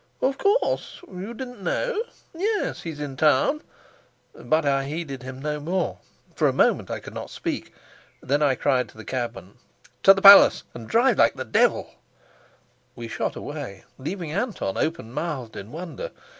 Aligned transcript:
"Of 0.19 0.39
course. 0.39 0.99
You 1.07 1.35
didn't 1.35 1.61
know? 1.61 2.03
Yes, 2.33 2.81
he's 2.81 2.99
in 2.99 3.17
town." 3.17 3.61
But 4.33 4.65
I 4.65 4.85
heeded 4.85 5.21
him 5.21 5.39
no 5.43 5.59
more. 5.59 5.99
For 6.35 6.47
a 6.47 6.53
moment 6.53 6.89
I 6.89 6.99
could 6.99 7.13
not 7.13 7.29
speak, 7.29 7.71
then 8.19 8.41
I 8.41 8.55
cried 8.55 8.89
to 8.89 8.97
the 8.97 9.05
cabman: 9.05 9.59
"To 10.01 10.15
the 10.15 10.19
palace. 10.23 10.63
And 10.73 10.87
drive 10.89 11.19
like 11.19 11.35
the 11.35 11.45
devil!" 11.45 11.93
We 12.95 13.07
shot 13.09 13.35
away, 13.35 13.83
leaving 13.99 14.31
Anton 14.31 14.75
open 14.75 15.13
mouthed 15.13 15.55
in 15.55 15.71
wonder. 15.71 16.09